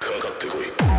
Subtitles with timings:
[0.00, 0.97] かかってこい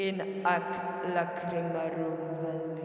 [0.08, 0.22] In
[0.56, 0.68] ac
[1.16, 2.77] lacrimarum vallei.